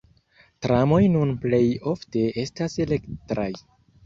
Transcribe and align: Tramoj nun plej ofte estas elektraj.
Tramoj 0.65 1.01
nun 1.15 1.33
plej 1.43 1.59
ofte 1.93 2.25
estas 2.45 2.79
elektraj. 2.89 3.49